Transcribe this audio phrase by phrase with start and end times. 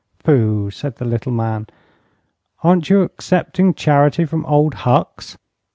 [0.17, 1.67] "Phoo!" said the little man;
[2.63, 5.37] "aren't you accepting charity from Old Hucks?"